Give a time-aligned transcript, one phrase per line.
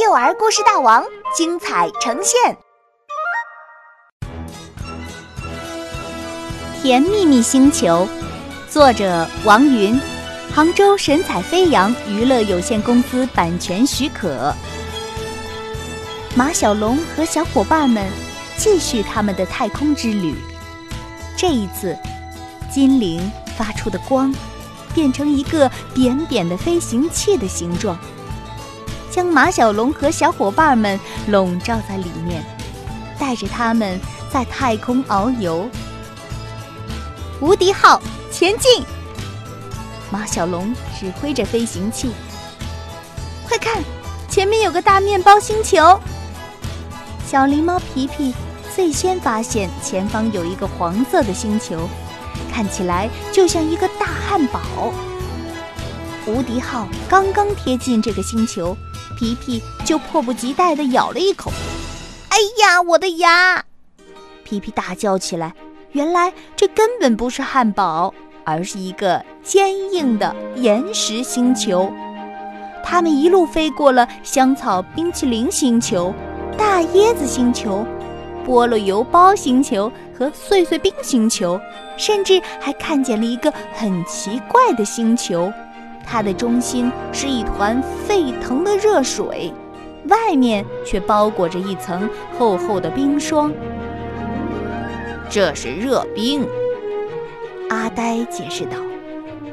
[0.00, 1.04] 幼儿故事大王
[1.36, 2.56] 精彩呈现，
[6.82, 8.06] 《甜蜜蜜星球》
[8.72, 10.00] 作者王云，
[10.54, 14.54] 杭州神采飞扬娱乐有限公司版权许可。
[16.36, 18.08] 马小龙和小伙伴们
[18.56, 20.36] 继续他们的太空之旅。
[21.36, 21.96] 这一次，
[22.72, 24.32] 精灵发出的光
[24.94, 27.98] 变成一个扁扁的飞行器的形状。
[29.18, 32.40] 将马小龙和小伙伴们笼罩在里面，
[33.18, 33.98] 带着他们
[34.30, 35.68] 在太空遨游。
[37.40, 38.00] 无敌号
[38.30, 38.84] 前进！
[40.08, 42.12] 马小龙指挥着飞行器。
[43.48, 43.82] 快看，
[44.28, 46.00] 前面有个大面包星球！
[47.26, 48.32] 小狸猫皮皮
[48.76, 51.88] 最先发现前方有一个黄色的星球，
[52.52, 54.60] 看起来就像一个大汉堡。
[56.24, 58.76] 无敌号刚刚贴近这个星球。
[59.18, 61.50] 皮皮就迫不及待地咬了一口，
[62.28, 63.64] 哎呀，我的牙！
[64.44, 65.52] 皮皮大叫起来。
[65.90, 71.92] 原来这根本不是汉堡，而是一个坚硬的岩石星球。
[72.84, 76.14] 他们一路飞过了香草冰淇淋星球、
[76.56, 77.84] 大椰子星球、
[78.46, 81.60] 菠萝油包星球和碎碎冰星球，
[81.96, 85.52] 甚至还看见了一个很奇怪的星球。
[86.10, 89.52] 它的中心是一团沸腾的热水，
[90.06, 93.52] 外面却包裹着一层厚厚的冰霜。
[95.28, 96.46] 这是热冰，
[97.68, 98.78] 阿呆解释道：“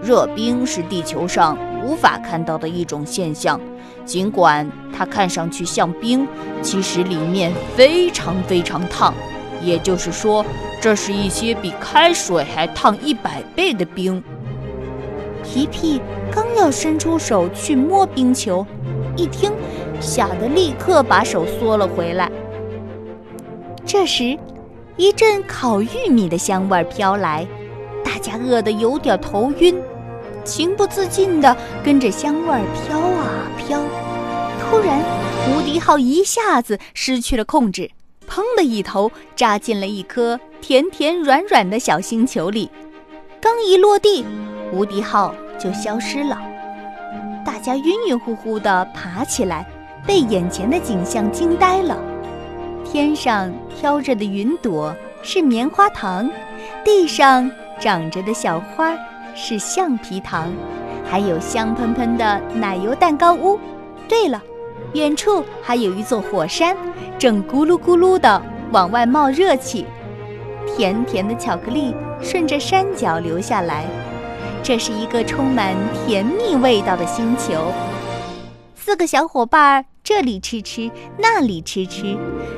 [0.02, 3.60] 热冰是地球上无法看到的一种现象，
[4.06, 4.66] 尽管
[4.98, 6.26] 它看上去像冰，
[6.62, 9.14] 其实里面非常非常烫。
[9.62, 10.46] 也就是说，
[10.80, 14.24] 这是一些比开水还烫一百倍的冰。”
[15.56, 18.68] 皮皮刚要伸出手去摸冰球，
[19.16, 19.50] 一听，
[20.02, 22.30] 吓得立刻把手缩了回来。
[23.86, 24.38] 这时，
[24.98, 27.48] 一阵烤玉米的香味飘来，
[28.04, 29.74] 大家饿得有点头晕，
[30.44, 33.80] 情不自禁地跟着香味飘啊飘。
[34.60, 35.00] 突然，
[35.50, 37.90] 无敌号一下子失去了控制，
[38.28, 42.70] 砰的一头扎进了一颗甜甜软软的小星球里。
[43.40, 44.26] 刚一落地，
[44.74, 46.38] 无敌号就消失了，
[47.44, 49.66] 大家晕晕乎乎地爬起来，
[50.06, 51.98] 被眼前的景象惊呆了。
[52.84, 56.30] 天上飘着的云朵是棉花糖，
[56.84, 57.50] 地上
[57.80, 58.96] 长着的小花
[59.34, 60.52] 是橡皮糖，
[61.04, 63.60] 还有香喷喷的奶油蛋糕屋。
[64.08, 64.42] 对了，
[64.94, 66.78] 远处还有一座火山，
[67.18, 68.42] 正咕噜咕噜地
[68.72, 69.86] 往外冒热气。
[70.68, 73.86] 甜甜的巧克力顺着山脚流下来，
[74.68, 77.72] 这是一个充满甜蜜味道的星球。
[78.74, 80.90] 四个小伙伴这里吃吃，
[81.20, 82.18] 那里吃吃，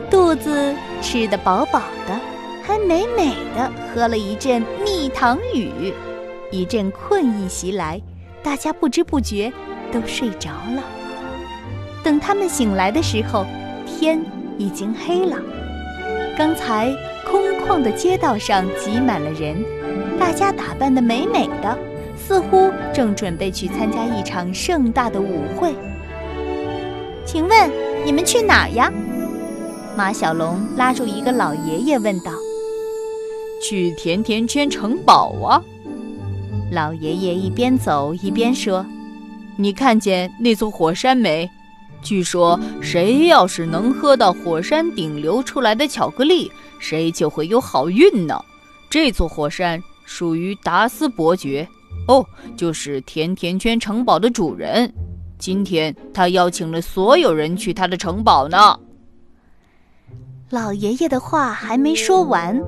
[0.09, 2.17] 肚子吃得饱饱的，
[2.63, 5.93] 还美美的喝了一阵蜜糖雨。
[6.49, 8.01] 一阵困意袭来，
[8.41, 9.51] 大家不知不觉
[9.91, 10.81] 都睡着了。
[12.05, 13.45] 等他们醒来的时候，
[13.85, 14.17] 天
[14.57, 15.35] 已经黑了。
[16.37, 16.89] 刚才。
[17.29, 19.61] 空旷的街道上挤满了人，
[20.17, 21.77] 大家打扮得美美的，
[22.27, 25.73] 似乎正准备去参加一场盛大的舞会。
[27.25, 27.71] 请问
[28.05, 28.91] 你们去哪儿呀？
[29.95, 32.33] 马小龙拉住一个老爷爷问道。
[33.63, 35.63] 去甜甜圈城堡啊！
[36.69, 38.85] 老爷爷一边走一边说
[39.55, 41.49] ：“你看见那座火山没？
[42.01, 48.43] 据说谁要是能喝到火山顶流出来的巧克力。”谁就会有好运呢？
[48.89, 51.67] 这座火山属于达斯伯爵，
[52.07, 52.25] 哦，
[52.55, 54.91] 就是甜甜圈城堡的主人。
[55.37, 58.79] 今天他邀请了所有人去他的城堡呢。
[60.49, 62.59] 老爷爷的话还没说完，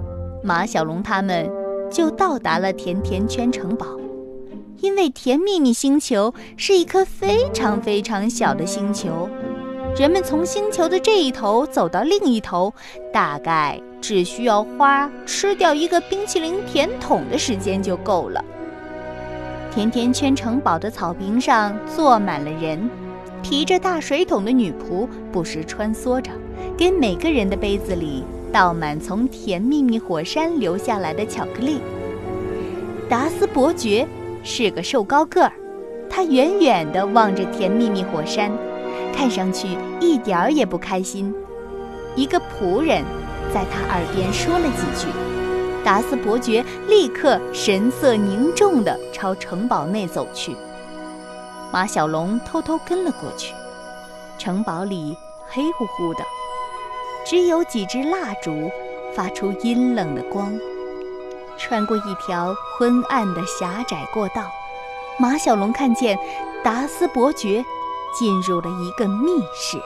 [0.44, 1.50] 马小龙他们
[1.90, 3.88] 就到达了甜甜圈城堡。
[4.82, 9.30] 因为甜蜜蜜星球是一颗非常非常小的星球。
[9.98, 12.74] 人们从星球的这一头走到另一头，
[13.12, 18.44] 大概只需要花吃掉一个冰淇淋甜筒的时间就够了。
[19.72, 22.90] 甜甜圈城堡的草坪上坐满了人，
[23.44, 26.32] 提着大水桶的女仆不时穿梭着，
[26.76, 31.80] 给每个人的杯子里倒满从甜蜜蜜火山流下来的巧克力。
[33.08, 34.08] 达斯伯爵
[34.44, 35.54] 是个瘦高个儿，
[36.10, 38.52] 他远远地望着甜蜜蜜火山。
[39.16, 39.68] 看上去
[40.00, 41.34] 一点儿也不开心。
[42.16, 43.04] 一个仆人
[43.54, 45.08] 在他耳边说了几句，
[45.90, 50.56] 达斯伯爵立刻神色凝重地朝城堡内走去。
[51.72, 53.56] 马小龙偷偷跟了过去。
[54.38, 56.24] 城堡里黑乎乎的，
[57.26, 58.70] 只有几支蜡烛
[59.16, 60.54] 发出阴冷的光。
[61.58, 64.44] 穿过一条昏暗的狭窄过道，
[65.18, 66.16] 马小龙看见
[66.64, 67.66] 达斯伯爵
[68.16, 69.82] 进入了一个密室。